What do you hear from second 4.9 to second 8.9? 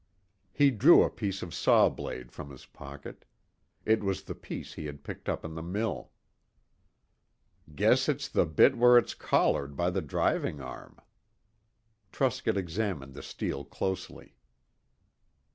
picked up in the mill. "Guess it's the bit